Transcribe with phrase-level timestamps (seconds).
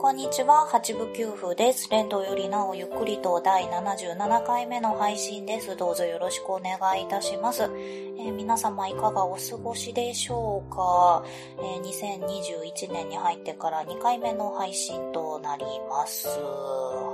[0.00, 1.90] こんにちは、八部九夫です。
[1.90, 5.74] 連動よりなおゆっくりと第77回目の配信です。
[5.76, 7.64] どうぞよろしくお願いいたします。
[7.64, 11.24] えー、皆様いかがお過ごしでしょうか、
[11.58, 16.28] えー、2021年に入ってから2回目の配信となります。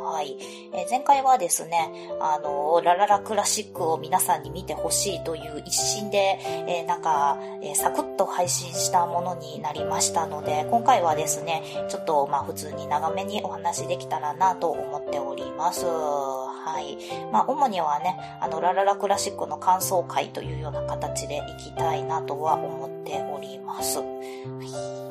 [0.04, 0.36] はい。
[0.74, 1.90] えー、前回はですね、
[2.20, 15.86] あの、ラララクラシックを皆さんに見てほしいという一心で、え、なんか、え、サクッと配信したものになりましたので、今回はですね、ちょっとまあ普通に長めにお話できたらなと思っております。
[15.86, 16.98] はい。
[17.32, 23.98] まあ主にはね、あの、ラララクラシックの感想会というような形でいきたいなとは思っております。
[23.98, 25.04] はい。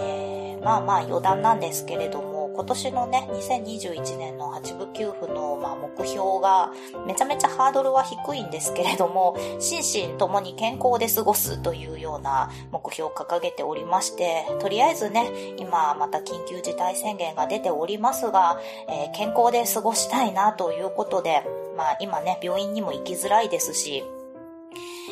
[0.00, 6.72] えー、まあまあ余談なんですけれども、今年のね、2021年の8部給付の、まあ、目標が、
[7.04, 21.42] めちゃめちゃハードルは低いんですけれども、心身ともに健康で過ごすというような目標を掲げておりまして、とりあえずね、今また緊急事態宣言が出ておりますが、えー、健康で過ごしたいなということで、
[21.76, 24.04] まあ今ね、病院にも行きづらいですし、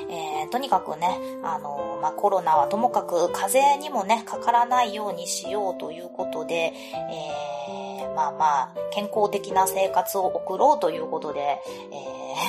[0.08, 7.81] えー、とにかくね、あのまあ、コロナはともかく風邪にもね、かからないようにしようということで、えー、
[8.14, 11.60] まあまあ、健康的な生活を送ろうということで、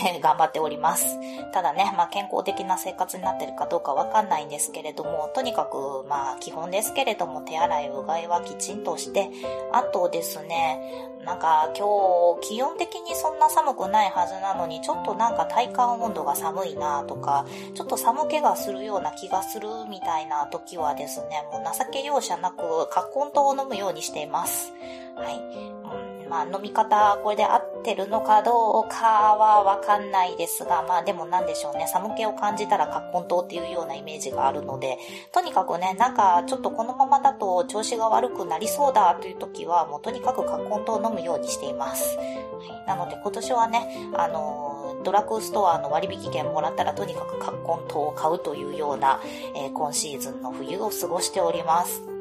[0.04, 1.20] えー、 頑張っております。
[1.52, 9.30] ただね、まあ、健康的な生活になってるかどうかわかんないんですけれども、とにかく、まあ、基本ですけれども、手洗いうがいはきちんとして、
[9.72, 24.74] あとですね、なんか今日気温的にそんな寒くないはずなのにちょっとなんか体感温度が寒いなとかちょっと寒気がするような気がするみたいな時はですねもう情け容赦なく葛根湯を飲むようにしています
[25.16, 25.38] はい、
[25.78, 34.98] うんまあ飲み方これで合ってるのかどうかはわかんないですが、まあでもなんでしょうね、寒気を感じたら葛根湯っていうようなイメージがあるので、
[35.32, 42.18] とにかくね、なんかちょっとこのままだと調子が悪くなりそうだという時は、もうとにかく葛根湯を飲むようにしています。
[42.18, 49.22] はい、なので今年はね、あのドラッグストアの割引券もらったらとにかく葛根湯を買うというような、
[49.56, 52.13] えー、今シーズンの冬を過ごしております。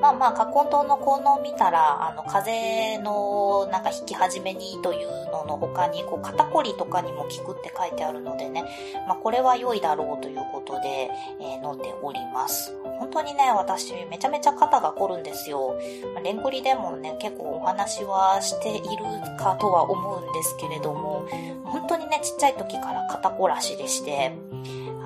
[0.00, 8.64] まあまあ、葛根湯の効能を見たら、あの、風邪のなんか引き始めにというのの他に、こう、肩こりとかにも効くって書いてあるのでね、
[9.06, 11.10] まあこれは良いだろうということで、
[11.40, 12.72] えー、飲んでおります。
[12.98, 15.76] 本当にね、私、めちゃめちゃ肩が凝るんですよ。
[16.14, 19.04] まあ、レングリでもね、結構お話はしている
[19.38, 21.26] かとは思うんですけれども、
[21.64, 24.32] 本当にね、ちっちゃい時から肩こらしでして、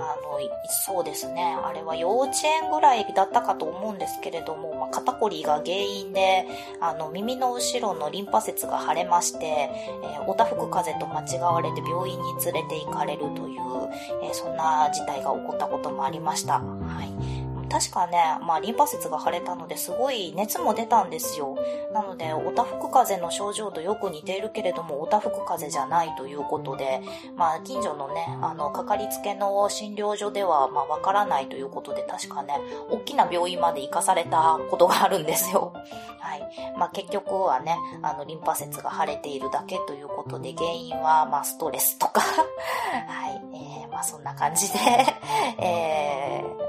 [0.02, 0.32] あの、
[0.68, 1.56] そうですね。
[1.64, 2.32] あれは幼稚
[2.64, 6.46] 園ぐらいだったかと思うんですけれども、まあ、肩こりが原因で、
[6.80, 13.60] あの、耳の後ろのリンパ節が腫れまして、えー、おたふく風邪と間違われて病院に連れて行かれるという、
[14.24, 16.54] えー、そんな事態が起こったこともありました。
[16.54, 17.31] はい。
[17.72, 21.56] 確かね、まあ、リンパ節が腫れたのですごい熱も出たんですよ。
[21.94, 27.00] なので、おたふく風邪の症状とよく似ているけれども、おたふく風邪じゃないということで、
[27.34, 32.52] まあ、近所のね、あの、かかりつけの診療所では、まあ、わからないということで、確かね、
[32.90, 35.72] 大きな病院まで行かされたことがあるんですよ。
[36.20, 36.74] はい。
[36.76, 42.20] まあ、結局はね、あの、リンパ節が腫れているだけということで、原因は、まあ、ストレスとか
[43.08, 43.42] はい。
[43.54, 44.78] えー、まあ、そんな感じで
[45.58, 46.61] えー、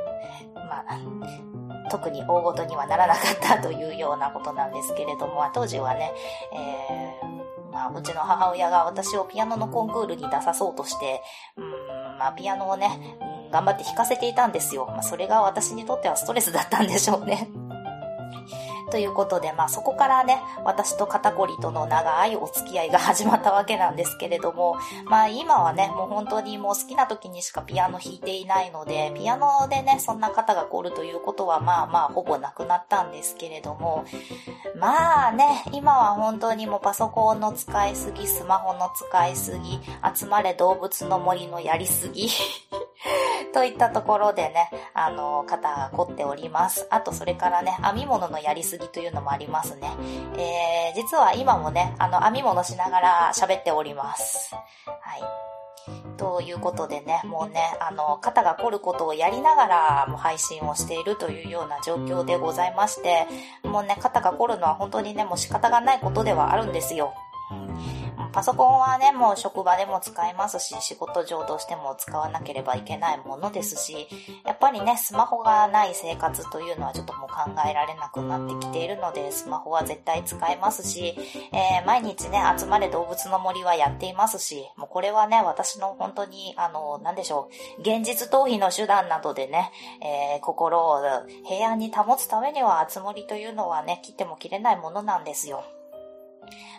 [0.73, 6.11] まあ、特に大ごとにはならなかったというようなことなんですけれども、当時はね、
[6.53, 11.21] えー、まあ、うちの母親が私をピアノのコンクールに出さそうとして、
[11.57, 11.63] うん、
[12.17, 14.85] まあ、ピアノをね、うん、頑張って弾かせていたんですよ。
[14.87, 17.49] まあ、それが私にとってはストレスだったんでしょうね。
[18.93, 24.77] ということで、まあそこからね、私と肩こりとの長いお付き合いが始まったわけなんですけれども、
[25.09, 34.05] まあ今はね、もう本当にもう好きな時にしかピアノ弾いていないので、ピアノでね、そんな肩が凝るということはまあまあほぼなくなったんですけれども、
[34.75, 39.81] まあね、今は本当にもうパソコンの使いすぎ、スマホの使いすぎ、
[40.15, 42.29] 集まれ動物の森のやりすぎ
[43.53, 46.87] といったところでね、あの、肩が凝っております。
[46.89, 49.91] あと、それからね、編み物のやりすぎというのもありますね。
[50.37, 54.55] えー、実は今もね、あの、編み物しながら喋っております。
[54.55, 54.61] は
[55.17, 55.53] い。
[56.17, 63.27] ということでね、もうね、あの、肩が凝ることをやりながらも配信をしているというような状況でございまして、
[63.63, 67.13] もうね、肩が凝るのは本当にね、もう仕方がないことではあるんですよ。
[68.33, 74.07] パソコンはね、もう職場でも使えますし、仕事上としても使わなければいけないものですし、
[74.43, 81.15] やっぱりね、スマホがない生活というのはちょっともう考えられなくなってきているので、スマホは絶対使えますし、
[81.51, 89.71] えー、毎日ね、集まれ動物の森はやっていますし、もうこれはね、私の本当に、あの、なんでしょう、現実逃避の手段などでね、
[90.01, 91.01] えー、心を
[91.45, 95.63] 平安に保つためには、つ森というのはね、切っても切れないものなんですよ。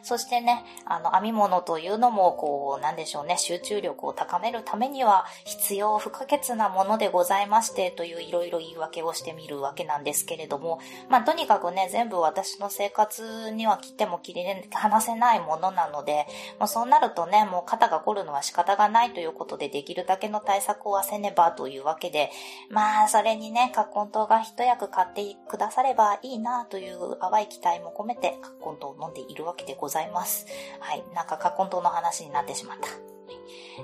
[0.02, 10.78] そしてね、あの、編み物というのも、こう、なんでしょうね、集中力を高めるためには必要不可欠なものでございまして、といういろいろ言い訳をしてみるわけなんですけれども、
[11.08, 16.26] まあ、とにかくね、全部私の生活には切っても切り離せないものなので、
[16.58, 22.30] もうそうなるとね、もう肩が凝るのは仕方がないということで、できるだけの対策をせねばというわけで、
[22.70, 30.46] まあ、それにね、葛根糖が一役買ってくださればいいなという淡い期待も込めて、葛根糖を飲んでいるわけでございます。
[30.80, 31.04] はい。
[31.14, 32.88] なんか、カコン島の話になってしまった。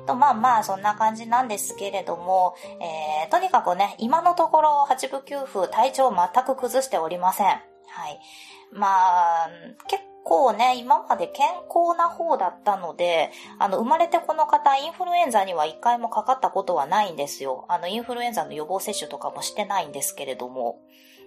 [0.07, 7.47] と、まあまあ、そんな感じなんですけれども、えー、とにかくね、今のところ、八部九夫、体調全く崩しておりません。
[7.47, 7.55] は
[8.09, 8.21] い。
[8.73, 8.87] ま
[9.45, 9.51] あ、
[9.89, 17.65] 結構ね、今まで健康な方だったので、あの、生まれてこの方、インフルエンザには一回もかかったことはないんですよ。
[17.69, 20.79] あの、インフルエンザの予防接種とかもしてないんですけれども。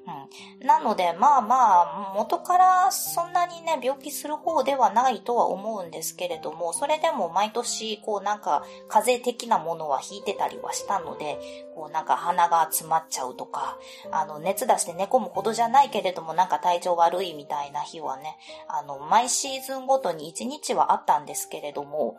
[0.05, 0.67] うん。
[0.67, 11.39] なので、まあまあ、元からそんなにね、病気する方ではないとは思うんですけれども、それでも毎年、こうなんか、風邪的なものは引いてたりはしたので、
[11.75, 13.77] こうなんか鼻が詰まっちゃうとか、
[14.11, 22.17] あの、熱出して寝込むほどじゃないけれども、なんか体調悪いみたいな日はね、あの、毎シーズンごとに1日はあったんですけれども、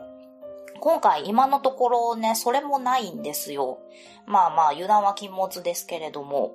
[0.80, 3.78] 今回今のところね、それもないんですよ。
[4.26, 6.54] まあまあ、油断は禁物ですけれども。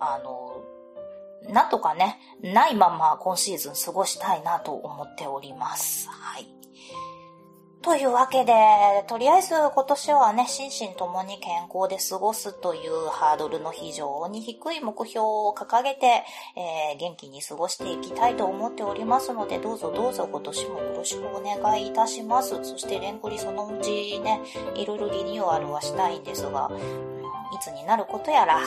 [0.00, 0.64] あの、
[1.52, 6.08] なんとかね、ないまま今シーズン過ごしたいなと思っております。
[6.08, 6.60] はい。
[7.82, 8.52] というわけで、
[9.08, 16.22] とりあえず今年はね、心身ともに健康で過ごすというハードルの非常に低い目標を掲げて、
[16.56, 22.62] えー、元気に過ごしていきたいと思っておりますので、どうぞどうぞ今年もよろしくお願いいたします。
[22.62, 24.42] そしてレンクリそのうちね、
[24.74, 26.70] いろいろリニューアルはしたいんですが、
[27.54, 28.60] いつになることやら、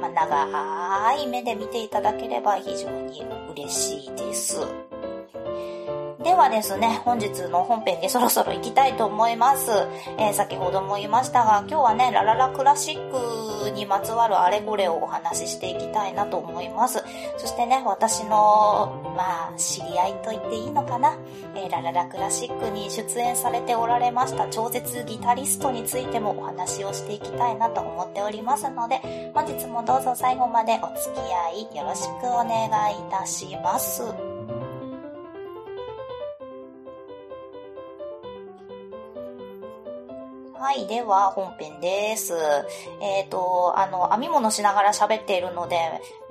[0.00, 4.87] まあ、長い目で見ていただければ非常に嬉しいです。
[6.28, 9.70] ではですね、本日の本編でそろそろ行きたいと思います。
[10.18, 17.02] えー、先ほども言いましたが、今日はね、ラララクラシックにまつわるあれこれをお話ししていきたいなと思います。
[17.38, 21.16] そしてね、私の、まあ、知り合いと言っていいのかな、
[21.54, 29.00] えー、ラララクラシックに出演されておられました超絶ギタリストについてもお話をしていきたいなと思っておりますので、
[29.32, 34.27] 本日もどうぞ最後までお付き合いよろしくお願いいたします。
[40.60, 42.34] はい、では本編です。
[43.00, 45.76] えっ、ー、と、あの、編み物しながら喋っているので、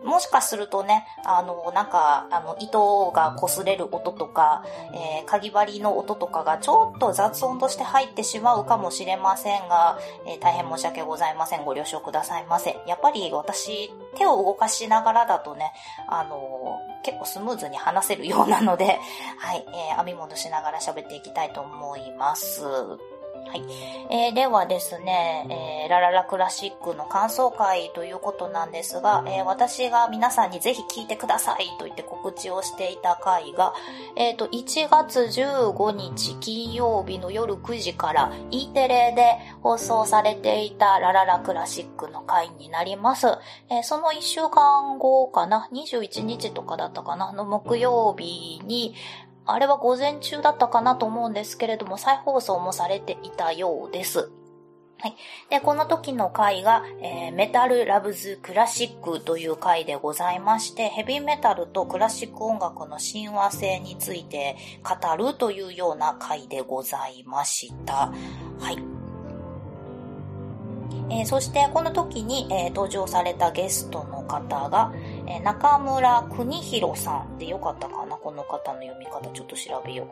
[0.03, 9.97] もしかするとね、あの、なんか、あの、糸が擦れる音とか、えー、かぎ針の音とかがちょっと雑音として入ってしまうかもしれませんが、
[10.27, 11.63] えー、大変申し訳ございません。
[11.63, 12.77] ご了承くださいませ。
[12.85, 15.71] やっぱり私、手を動かしながらだとね、
[16.09, 18.99] あの、結構スムーズに話せるようなので、
[19.37, 22.61] はい、えー、編み物しながら喋っていきたいと思います。
[23.47, 23.63] はい。
[24.09, 33.73] えー、ではですね、えー、ラララクラシックの感想会ということなんですが、えー、私が皆さんにぜひ聞いてくださいと言って告知をしていた回が、
[34.15, 43.27] えっ、ー、と、1月15日金曜日の夜9時から E テレで放送されていたラララクラシックの回になります。
[43.69, 48.95] え、その1週間後かな、21日とかだったかな、の木曜日に、
[49.47, 54.31] あれは午前中だったかなと思うんですけれども、再放送もされていたようです。
[54.99, 55.15] はい。
[55.51, 68.11] で、この時の回が、えー、メタルラブズクラシックという回でございまして、ヘビーメタルとクラシック音楽の親和性について語るというような回でございました。
[68.59, 68.96] はい。
[71.09, 74.93] えー、そしてこの時に、えー、登場されたゲストの方が、
[75.25, 78.17] えー、中村邦弘さんでよかったかな？
[78.17, 80.07] この方の読み方ちょっと調べよう。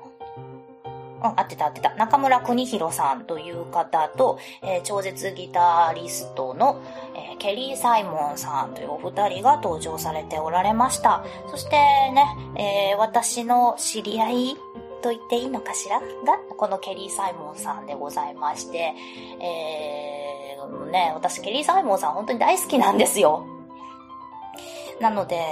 [1.18, 1.96] うん、合ってた合ってた。
[1.96, 6.82] 中村邦弘さんという方と、え、超絶ギタリストの、
[7.16, 11.24] え、ケリー・サイモンさんというお二人が登場されておられました。
[11.48, 12.26] そしてね、
[12.92, 14.56] え、私の知り合い
[15.02, 16.00] と言っていいのかしら？
[16.00, 16.06] が、
[16.58, 18.94] このケリー・サイモンさんでございまして、
[19.40, 20.25] えー、
[20.92, 23.46] ね、私ケリー・サイモンさん本当に大好きなんですよ。
[25.00, 25.44] なので、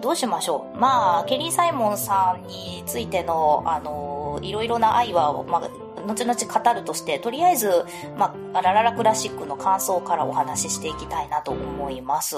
[0.00, 0.78] どうしましょう。
[0.78, 5.70] まあ、ケリー・サイモンさんについての、あの、いろいろな愛は、まあ、
[6.06, 7.84] 後々語るとして、とりあえず、
[8.16, 12.36] まあ、ラララクラシックの感想からお話ししていきたいなと思います。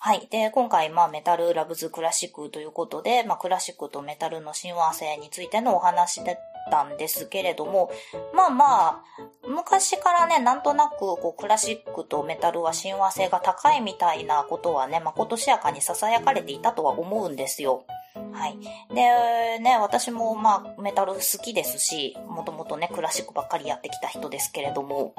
[0.00, 0.28] はい。
[0.30, 6.36] で、今回、まあ、メタルラブズクラシックということで、まあ、クラシックとメタルの親和性についてのお話だ
[6.68, 7.90] ったんですけれども、
[8.34, 9.02] まあまあ、
[9.48, 17.84] 昔からね、なんとなく、こう、クラシックとメタルは親和性が高いみたいなことはね、まことしやかに囁かれていたとは思うんですよ。
[18.32, 18.58] はい。
[18.94, 25.14] で、ね、私もまあ、メタル好きですし、もともとね、クラシックばっかりやってきた人ですけれども、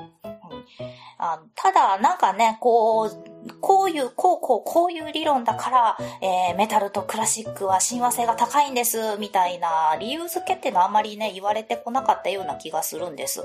[1.18, 3.30] あただ、なんかね、こう、
[3.62, 13.42] こういう、こうこう、こういう理論だから、えー、メタルとクラシックは親和性が高いんです、みたいな理由付けっていうのはあまりね、言われてこなかったような気がするんです。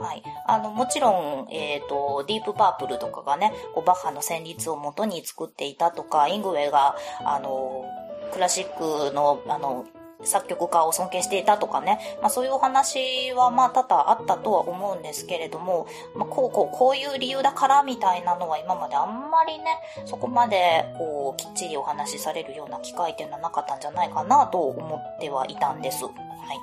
[0.00, 0.22] はい。
[0.46, 7.84] あの、もちろん、えっ、ー、と、ディープパープルとかがね、こうバッハの旋律を元に作っていたとか、イングウェイが、あの、
[8.32, 9.86] クラシックの、あの、
[10.24, 19.64] 作曲家を尊敬していたとかね、まあそういうお話はまあ多々あったとは思うんですけれども、まあこうこうこういう理由だからみたいなのは今まであんまりね、
[20.04, 26.04] そこまでこうきっちりお話しされるような機会っていうのはなかったんじゃないかなと思ってはいたんです。
[26.38, 26.54] は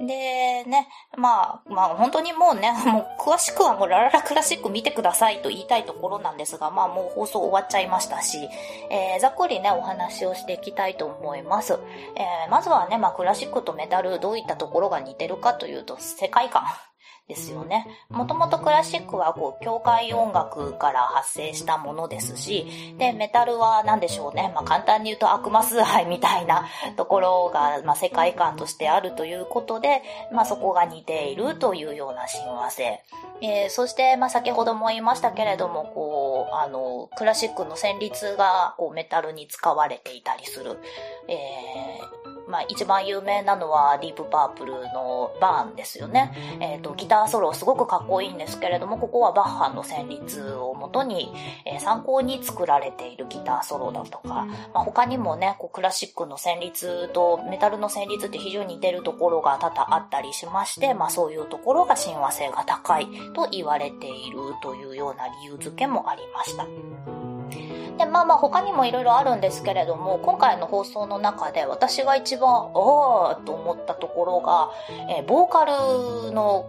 [0.00, 0.06] い。
[0.06, 8.48] で、ね、まあ、まあ本当にもうね、 もう詳しくはもうラララクラシック見てくださいと言いたいところなんですが、まあもう放送終わっちゃいましたし、
[8.90, 11.78] えー、ざっくりね、お話をしていきたいと思います。
[12.14, 16.64] えー、まずはね、まあクラシックとメタルどういったところが似てるかというと、世界観。
[17.28, 17.86] ですよね。
[18.08, 24.52] もともとクラシックはこう、教会音楽から発生したものですし、で、メタルは何でしょうね。
[24.54, 26.66] まあ簡単に言うと悪魔崇拝みたいな
[26.96, 30.02] ところが、まあ世界観としてあるということで、
[30.32, 33.02] まあそこが似ているというような親和性。
[33.40, 40.78] えー、そして、まあ先ほども言いましたけれども、こう、あの、クラシックの旋律がこうメタルに使われていたりする。
[41.26, 46.32] えーまあ一番有名なのはディープパープルのバーンですよね。
[46.60, 51.32] えっ、ー、と、ギターソロすごくかっこいいんですけれども、ここはバッハの旋律をもとに、
[51.64, 67.15] えー、参考に作られているギターソロだとか、まあ他にもね、こうクラシックの旋律とメタルの旋律って非常に似てるところが多々あったりしまして、まあそういうところが親和性が高いと言われているというような理由付けもありました。
[67.98, 74.70] で、まあまあ他にもいろいろあるんですけれども、今回の放送の中で私が一番、ああと思ったところが、
[75.16, 76.68] えー、ボーカルの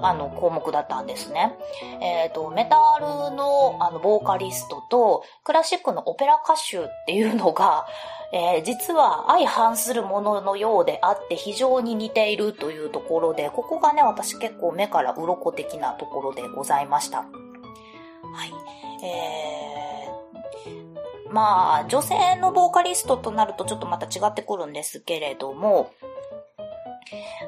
[0.00, 1.56] あの、項目だったんですね。
[2.00, 7.86] えっ、ー、と、メタルの、あの、ボーカリストと、クラシックのオペラ歌手っていうのが、
[8.32, 17.18] えー、実は相反するもののようであって非常に似ているというところで、ここがね、私結構目から鱗的なところでございました。
[17.18, 18.52] はい。
[19.04, 19.97] えー
[21.30, 25.92] まあ、女性のボーカリストとなるとちょっとまた違ってくるんですけれども、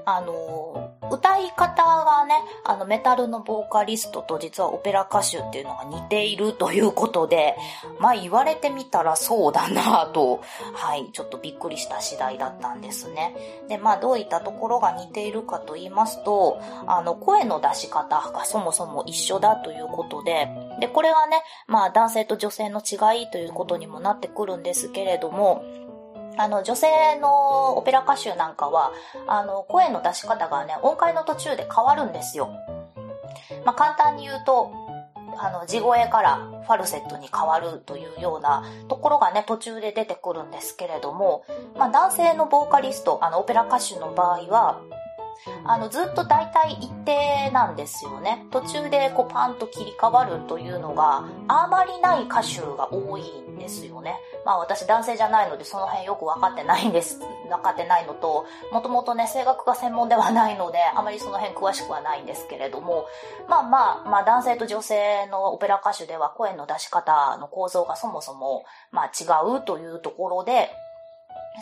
[0.04, 7.56] あの、歌い方がね、あのメタルのボーカリストと実はオペラ歌手っていうのが似ているということで、
[7.98, 10.42] まあ言われてみたらそうだなと、
[10.74, 13.34] はい、ちょっとびっくりした次第だったんですね。
[13.68, 20.48] で、まあどういったところが似ているかと言いますと、あの声の出し方がそもそも一緒だということで、
[20.80, 25.64] で、これはね、まあ男性と女性の違いということにもなってくるんですけれども、
[26.40, 26.88] あの、女性
[27.20, 28.92] のオペラ歌手なんかは、
[29.26, 32.50] あの、声の出し方がね、音階の途中で変わるんですよ。
[33.66, 34.72] まあ、簡単に言うと、
[35.36, 41.44] あの、地声からファルセットに変わるというようなところがね、途中で出てくるんですけれども、
[41.76, 44.80] まあ、男性のボーカリスト、あの、オペラ歌手の場合は、
[45.64, 48.46] あの、ずっと大体一定なんですよね。
[48.50, 54.16] 途中でこうパンと切り替わるというのがあまりない歌手が多いんですよね。
[54.44, 57.20] まあ私男性じゃないのでその辺よくわかってないんです。
[57.50, 63.06] 分かってないのと、もともとね、声楽が専門ではないので、あまりその辺詳しくはないんですけれども、
[63.48, 69.24] まあまあ、まあ男性と女性のオペラ歌手では声の出し方の構造がそもそも、まあ違
[69.56, 70.70] うというところで、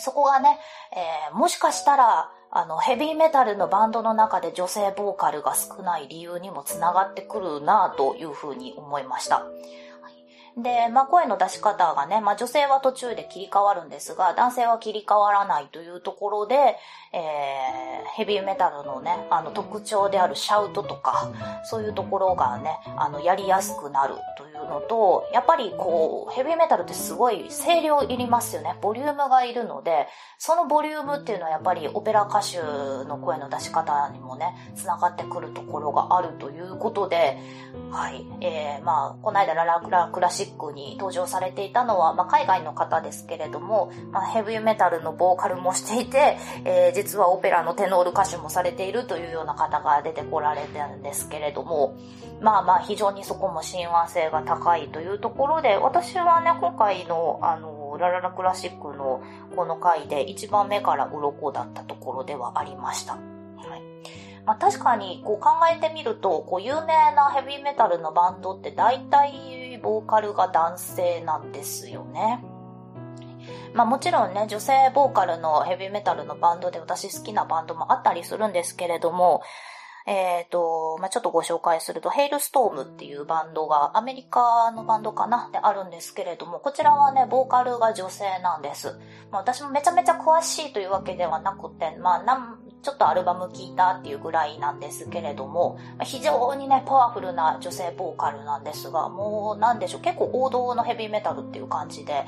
[0.00, 0.58] そこがね、
[0.92, 9.47] えー、もしかしたら、あの、ヘビーメタルのバンドの中で女性ボーカルが少ない理由にもつながってくるなというふうに思いました。
[10.62, 16.54] で、まあ、声の出し方がね、まあ、女性は途中で切り替わるんですが、男性は切り替わらないというところで、
[17.12, 21.30] えー、ヘビーメタルのね、あの特徴であるシャウトとか、
[21.64, 28.76] そういうところがね、あの、やりやすくなるというのと、やっぱりこう、ヘビーメタルってすごい声量いりますよね。
[28.82, 32.58] ボリュームがいるので、そのボリュームっていうのはやっぱりオペラ歌手
[33.06, 37.38] の声の出し方にもね、繋がってくるところがあるということで、
[37.90, 51.97] はい、えー、まあ、この間ララクラクラシッックに登場されていたのは、まあ、海外の方ですけれども、まあ、ヘビーメタルのボーカルもしていて、えー、実はオペラのテノール歌手もされているというような方が出てこられてるんですけれども、
[52.40, 59.23] まあまあ非常にそこも親和性が高いというところで、私はね、今回の、あの、ラララクラシックの
[59.57, 63.14] この回で一番目から鱗だったところではありました。
[63.14, 63.23] はい。
[64.45, 72.42] まあ確かにこう考えてみると、こう有名なヘビーメタルのバンドって大体ボーカルが男性なんですよね。
[73.75, 79.42] まあもちろんね、女性ボーカルのヘビーメタルのバンドで私好きなバンドもあったりするんですけれども、
[80.08, 88.99] えっ、ー、と、まあ、ちょっとご紹介すると、ヘイルストームっていうバンドが、アメリカのバンドかなであるんですけれども、こちらはね、ボーカルが女性なんです。
[89.30, 92.23] まあ、私もめちゃめちゃ詳しいというわけではなくて、まあ、
[92.82, 102.25] ちょっとアルバム聴いたっていうぐらいなんですけれども、非常にね、パワフルな女性ボーカルなんですが、もうなんでしょう、結構王道のヘビーメタルっていう感じで、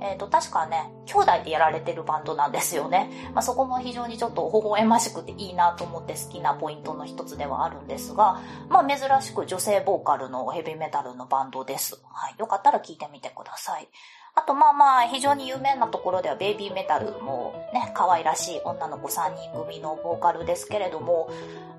[0.00, 3.10] えっ、ー、と、確かね、兄弟でやられてるバンドなんですよね。
[3.32, 12.00] まあ、そこも非常にちょっと微笑ましくていいなと思って好きなポイントの一つではあるんですが、まあ、珍しく女性ボーカルのヘビーメタルのバンドです。
[12.12, 12.34] はい。
[12.38, 13.88] よかったら聞いてみてください。
[14.36, 21.30] あとまあまあ非常に有名なところではベイビーメタルもね、可愛らしい女の子3人組のボーカルですけれども、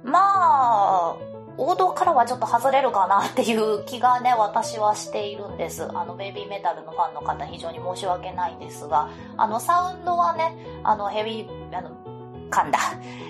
[0.04, 1.16] まあ、
[1.58, 5.84] 王道からはちょっと外れるかなっていう気がね、私はしているんです。
[5.84, 11.92] あの、ベイビーメタルのファンの方非常に申し訳ないんですが、あの、サウンドはね、あの、ヘビー、あの、
[12.50, 12.80] 噛んだ、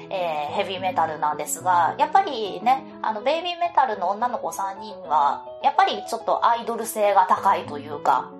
[0.10, 8.32] えー、ヘビーメタルなんですが、やっぱりね、あの、ベイビーメタルの女の子3人は、やっぱりちょっとアイドル性が高いというか、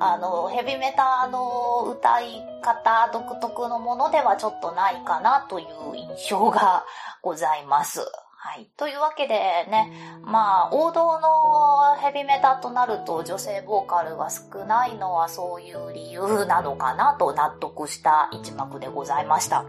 [0.00, 6.84] あの、ヘビメタの歌い方独特のものではちょっとないかなという印象が
[7.22, 8.00] ございます。
[8.40, 8.70] はい。
[8.76, 19.64] というわけでね、まあ、王道のヘビメタとなると女性ボーカルが少ないのはそういう理由なのかなと納得した一幕でございました。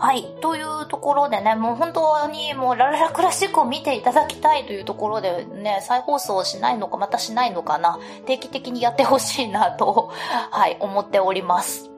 [0.00, 0.34] はい。
[0.40, 10.10] というところでね、もう本当にもうラララクラシックを見ていただきたいというところでね、再放送しないのかまたしないのかな、定期的にやってほしいなと、
[10.50, 11.90] はい、思っております。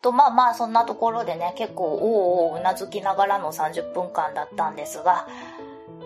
[0.00, 5.26] と、まあまあ、そんなところでね、結構、おおうなずきながらの30分間だったんですが、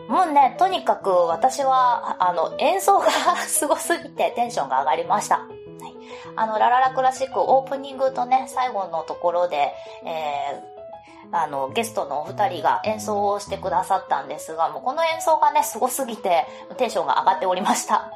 [0.08, 3.10] もうね、とにかく私は、あの、演奏が
[3.44, 5.40] すごすぎてテンションが上がりました。
[6.36, 9.72] あの、ラララクラシックオープニングとね、最後のところで、
[10.04, 18.10] えー、あの、ゲストのお二人が演奏をしてくださったんですが、もうこの演奏がね、すごすぎて、テンションが上がっておりました。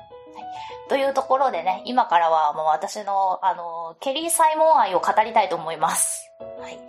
[0.89, 6.33] というところでね、今からはもう私の、あの、ケリー・サイモン愛を語りたいと思います。
[6.61, 6.81] はい。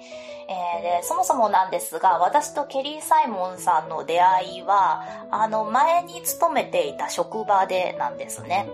[0.49, 8.67] えー、で、そもそもなんですが、私とケリー・サイモンさんの出会いは、あの、前に勤めていた職場でなんですね。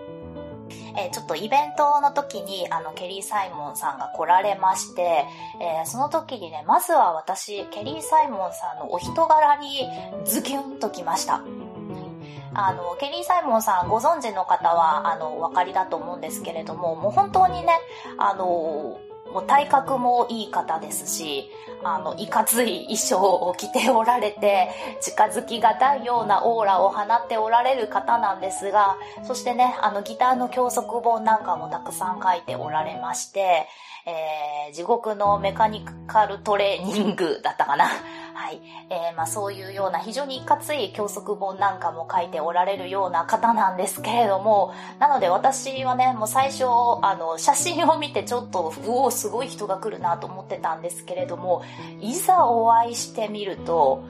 [0.98, 5.26] えー、ちょっとイベントの時に、あの、ケリー・サイモンさんが来られまして、
[5.62, 9.88] えー、その時にね、まずは私、ケリー・サイモンさんのお人柄に
[10.26, 11.42] ズキュンときました。
[12.54, 17.74] あの、ケリー・サイモンさんご存知の方は、あの、お分かりだと思うんですけれども、もう本当にね、
[18.18, 19.00] あの、
[19.34, 21.50] もう体格もいい方ですし、
[21.84, 24.70] あの、いかつい衣装を着ておられて、
[25.02, 33.68] 近づきがたいようなオーラを放っておられる方なんですが、そしてね、あの、ギターの教則本なんかもたくさん書いておられまして、
[34.06, 37.90] えー、地獄のメカニカルトレーニングだったかな。
[38.38, 38.62] はい。
[38.92, 46.66] えー、まあそういうような非常にいかつい教則本なんかも書いておられるような方なんですけれども、なので私はね、もう最初、
[47.02, 51.64] あの、写真を見てちょっと、うおすごい人が来るなと思ってたんですけれども、
[52.00, 54.04] いざお会いしてみると、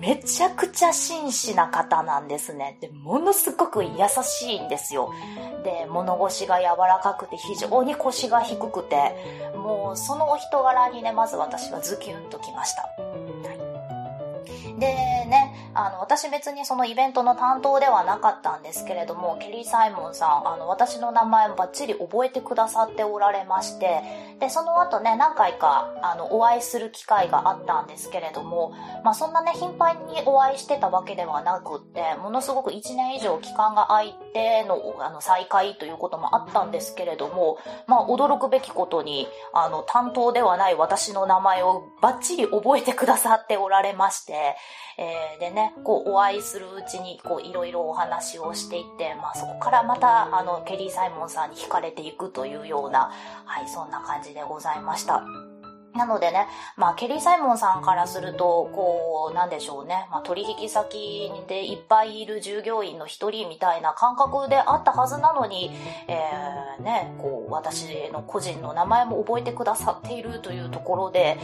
[0.00, 2.78] めちゃくちゃ真摯な方なんですね。
[2.80, 3.90] で、ものすごく優
[4.22, 5.12] しいんですよ。
[5.62, 12.88] で、物腰が柔らかくて非常に腰が低くて、もうそのお人柄にね、まず私はズキュンときました。
[14.84, 24.02] でね、あの、私別にそのイベントの担当ではなかったんですけれども、ケリー・サイモンさん、あの、私の名前をバッチリ覚えてくださっておられまして、
[24.38, 44.56] で、その後ね、何回か、あの、お会いする機会があったんですけれども、まあ、そんなね、頻繁にお会いしてたわけではなくって、ものすごく1年以上期間が空いての、あの、再会ということもあったんですけれども、まあ、驚くべきことに、あの、担当ではない私の名前をバッチリ覚えてくださっておられまして、
[44.96, 53.10] えー、でね、こう、お会いするうちに、こう、いろいろお話をしていって、まあ、そこからまた、あの、ケリー・サイモンさんに惹かれていくというような、
[53.44, 55.24] はい、そんな感じでございました。
[55.94, 65.70] なのでね、まあ、ケリー・サイモンさんからすると、こう、なんでしょうね、まあ、取引先でいっぱいいる従業員の一人みたいな感覚であったはずなのに、
[66.08, 71.38] えー、ね、こう、私の個人の名前も覚えてくださっているというところで、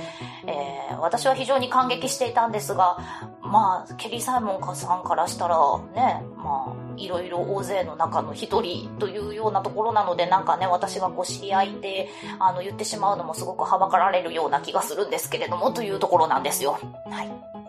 [0.46, 2.98] えー、私は非常に感激していたんですが、
[3.40, 5.56] まあ、ケリー・サイモンさんからしたら、
[5.94, 12.08] ね、まあ、いろいろ大勢の中の一人というようなところなので、なんかね、私がこう知り合いで、
[12.38, 16.78] あの、言ってしまうのもすごくはばかられるような気がするんですけれども、というところなんですよ。
[17.10, 17.59] はい。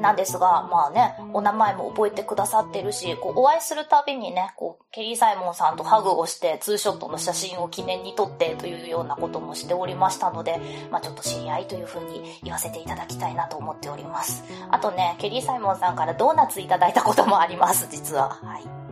[0.00, 14.44] なんですが、まあね、お名前も覚えてくださってるし、こう、お会いするたびにね、こう、ケリー・サイモンさんとハグをして、ツーショットの写真を記念に撮ってというようなこともしておりましたので、まあちょっと知り合いというふうに言わせていただきたいなと思っております。
[14.70, 18.38] あとね、ケリー・サイモンさんからドーナツいただいたこともあります、実は。
[18.42, 18.85] はい。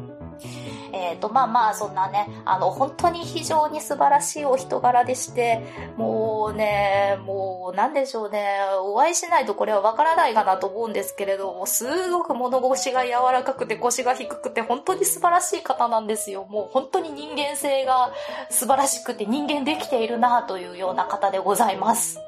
[0.95, 5.61] えっ、ー、と、まあまあ、そんなね、あの、本当に非常に素晴らしいお人柄でして、
[5.97, 16.47] もうね、もう、なんでしょうね、お会いしないとこれはわからないかなと思うんですけれども、すごく物腰が柔らかくて腰が低くて、本当に素晴らしい方なんですよ。
[16.49, 18.13] もう本当に人間性が
[18.51, 22.21] 素晴らしくて人間できているなというような方でございます。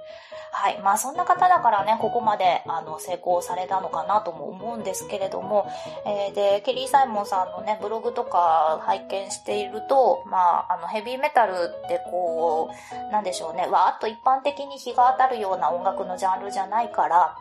[0.59, 0.81] はい。
[0.83, 5.71] まあそんな方だからね、ここまであの成功されたのかなとも思うんですけれども、
[6.07, 17.37] えー、で、ケリー・サイモンさんのね、ブログとか拝見していると、まあ、あのヘビーメタルってこう、なんでしょうね、わーっと一般的に日が当たるような音楽のジャンルじゃないから、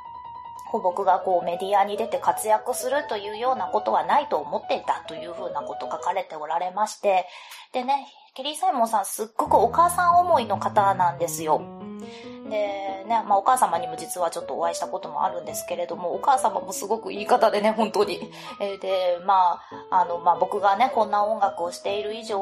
[0.73, 7.27] 僕がこうメディアに出て活躍するというようなことはないと思っていたというふうなこと書かれておられまして、
[7.71, 11.61] でね、ケリー・サイモンさんすっごくお母さん思いの方なんですよ。
[12.49, 18.31] で、ね、まあお母様にも実はちょっとお会いしたこともあるんですけれども、お母様もすごくいい方でね、本当に。
[18.59, 22.39] えで、まあ、あの、まあ僕がね、こんな音楽をしている以上、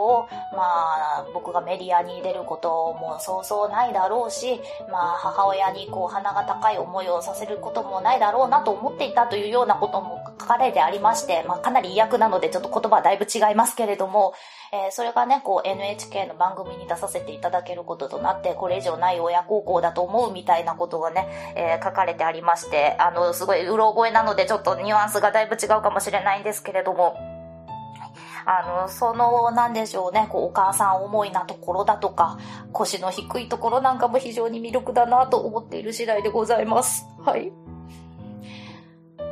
[0.55, 4.59] まあ僕がメディアに出ることもそうそうないだろうし、
[4.91, 14.33] まあ母親にこう鼻が高い思いをさせることもないだろうなと思っていたというようなことも書かれてありまして、まあかなり意訳なのでちょっと言葉はだいぶ違いますけれども、
[14.71, 27.15] えー、それがね、こう NHK の番組に出させていただけることとなって、これ以上ない親孝行だと思うみたいなことがね、えー、書かれてありまして、あの、すごい、うろ覚えなのでちょっとニュアンスがだいぶ違うかもしれないんですけれども、
[28.45, 32.37] あの、その、なんでしょうね、こう、お母さん思いなところだとか、
[32.71, 37.07] 腰の低いところなんかも非常に魅力だなと思っている次第でございます。
[37.19, 37.51] はい。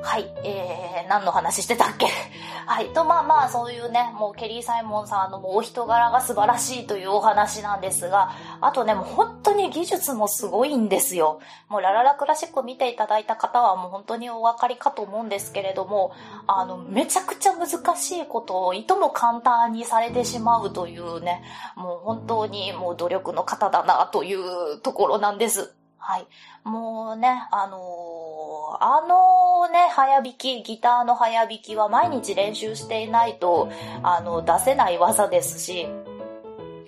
[0.03, 2.07] はい、えー、何の話してたっけ？
[2.65, 11.39] はい、と、まあまあ、そういうね、もうケリー・サイモンさんのもうお人柄が素晴らしいというお話なんですが、あとね、もう本当に技術もすごいんですよ。
[11.69, 16.13] もうラララクラシック見ていただいた方はもう本当にお分かりかと思うんですけれども、
[16.47, 21.43] あの、めちゃくちゃ難しいことをいとも簡単にされてしまうというね、
[21.75, 25.75] もう本当にもう努力の方だなというところなんです。
[26.01, 26.27] はい。
[26.63, 33.69] もうね、あのー、あのね、早弾き、ギターの早弾きは毎日練習していないと、
[34.01, 35.87] あの、出せない技ですし、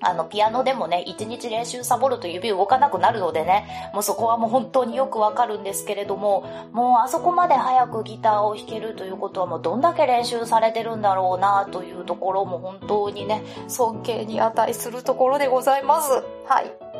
[0.02, 16.12] あの、ピアノでもね、一日練習サボると指動かなくなるのでね、もうそこはもう本当によくわかるんですけれども、もうあそこまで早くギターを弾けるということはもうどんだけ練習されてるんだろうなというところも本当にね、尊敬に値するところでございます。
[16.48, 16.93] はい。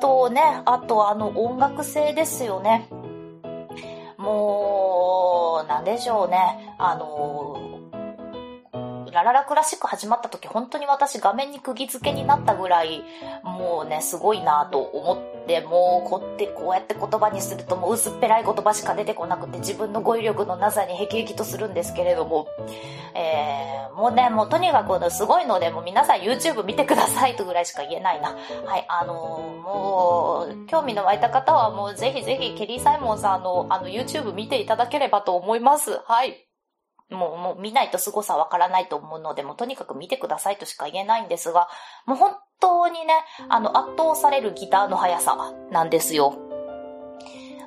[0.00, 2.88] とね、あとあの音楽性ですよね。
[4.18, 6.74] もう、なんでしょうね。
[6.78, 7.81] あの、
[9.12, 13.04] ラララクラシック始まった時本当に私画面に釘付けになったぐらい、
[13.44, 22.48] もうね、すごいなと思って、もうこうってこうやって言葉にするともう薄っぺらい言葉しか出てこなくて自分の語彙力のなさに辟易とするんですけれども、
[23.14, 28.30] えー、もうね、もうとにかくすごいので、もう皆さん YouTube 見てくださいとぐらいしか言えないな。
[28.64, 36.00] はい、あのー、もう、興味の湧いた方はもうぜひぜひケリー・サイモンさんのあの YouTube 見ていただければと思います。
[36.06, 36.51] はい。
[37.10, 41.68] もう、もう見ないと凄さわからないと思うので、もうとにかく見てくださいとしか言えないんですが、
[42.06, 43.14] もう本当にね、
[43.48, 45.36] あの、圧倒されるギターの速さ
[45.70, 46.34] なんですよ。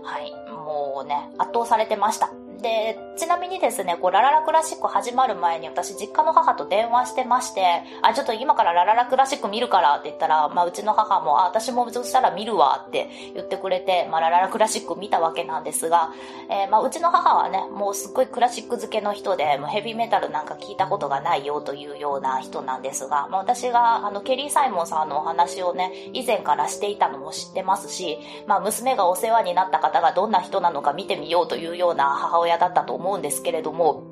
[0.03, 0.31] はい。
[0.51, 2.29] もうね、圧倒されてました。
[2.61, 16.11] で、ちなみにですね、こう、ラララクラシック始まる前に私、実家の母と電話してまして、あ、ちょっと今からラララクラシック見るからって言ったら、まあ、うちの母も、あ、私もそしたら見るわって言ってくれて、まあ、ラララクラシック見たわけなんですが、
[16.49, 34.03] えー、まあ、うちの母はね、もうすっごいクラシック漬けの人で、もうヘビーメタルなんか聞いたことがないよというような人なんですが、まあ、私が、あの、ケリー・サイモンさんのお話をね、以前からしていたのも知ってますし、まあ、娘がお世話になった方がどんな人なのか見てみようというような母親だったと思思うんですけれども、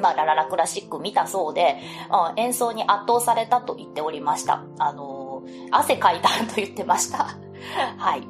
[0.00, 1.78] まあ、ラララクラシック見たそうで、
[2.10, 4.64] うん、演奏に圧倒されたと言っておりました。
[4.78, 7.38] あのー、汗かいたと言ってました。
[7.96, 8.28] はい。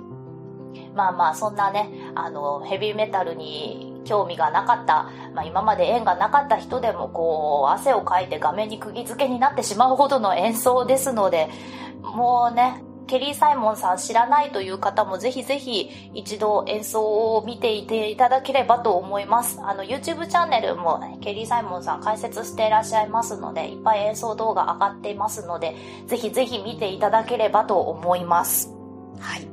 [0.94, 11.48] まあまあ、そんなね、あの、ヘビーメタルに興味がなかった、まあ今まで縁がなかった人でもこう、汗をかいて画面に釘付けになってしまうほどの演奏ですので、
[12.02, 19.60] もうね、ケリー・サイモンさん知らないという方もぜひぜひ一度演奏を見ていていただければと思います。
[19.62, 25.74] あの YouTube チャンネルもケリー・サイモンさん解説していらっしゃいますので、いっぱい演奏動画上がっていますので、
[26.06, 28.70] ぜひぜひ見ていただければと思います。
[29.20, 29.46] はい。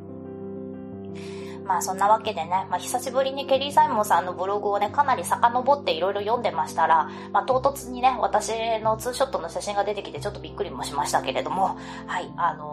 [1.64, 12.73] まあそんなわけでね、まあ久しぶりにケリー・サイモンさんのブログをね、かなり遡っていろいろ読んでましたら、まあ唐突にね、私のツーショットの写真が出てきてちょっとびっくりもしましたけれども、はい、あの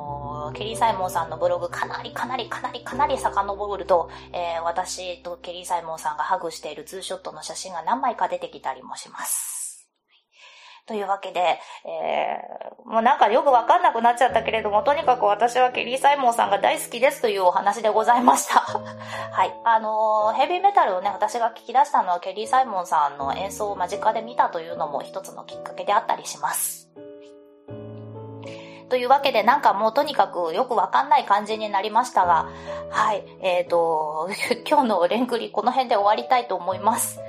[0.52, 9.60] ケリー・サイモンさんのブログかなりかなりかなりかなり遡ると、えー、私とケリー・サイモンさんがハグしているツーショットの写真が何枚か出てきたりもします。
[10.90, 18.58] というわけで、えー、もうなんかよくわかんなくなっちゃったけれども、とにかく私はケリー・サイモンさんが大好きですというお話でございました。
[19.30, 19.54] はい。
[19.64, 26.90] あのー、ヘビーメタルをね、私が聞き出したのはケリー・サイモンさんの演奏を間近で見たというのも一つのきっかけであったりします。
[28.90, 32.50] というわけで、なんかもうとにかくよくわかんない感じになりましたが、
[32.90, 34.28] はい、えっ、ー、と、
[34.68, 37.20] 今日のレンクリこの辺で終わりたいと思います。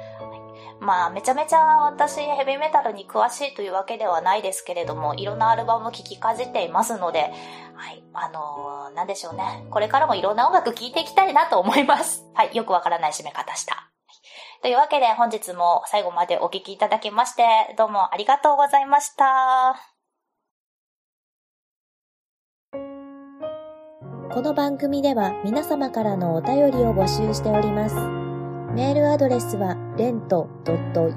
[0.80, 7.32] まあ、めちゃめちゃ私ヘビーメタルに詳しいというわけではないですけれども、いろんなアルバム聴きかじっていますので、
[7.76, 9.64] はい、あのー、なんでしょうね。
[9.70, 12.26] これからもいろんな音楽聴いていきたいなと思います。
[12.34, 13.92] はい、よくわからない締め方した。
[14.64, 17.44] というわけで本日も最後までお聴きいただきまして、
[17.78, 19.91] どうもありがとうございました。
[24.34, 27.96] この番組では皆様からのお便りを募集しております。
[28.74, 30.48] メールアドレスは、レント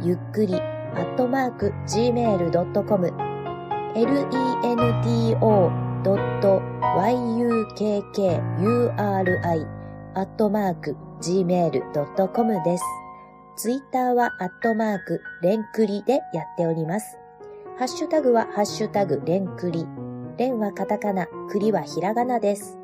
[0.03, 3.13] ゆっくり、アットマーク、gmail.com、
[3.95, 5.37] lento.yukkuri、
[10.15, 12.85] アットマーク、gmail.com です。
[13.57, 17.17] ツイッターは、アットマーク、レンクリでやっております。
[17.79, 19.87] ハッシュタグは、ハッシュタグ、レンクリ。
[20.37, 22.84] レンはカタカナ、クリはひらがなです。